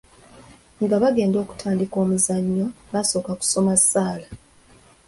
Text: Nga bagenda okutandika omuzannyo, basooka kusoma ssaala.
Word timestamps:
Nga 0.83 0.95
bagenda 1.03 1.37
okutandika 1.43 1.95
omuzannyo, 2.03 2.67
basooka 2.93 3.31
kusoma 3.39 3.73
ssaala. 3.81 4.27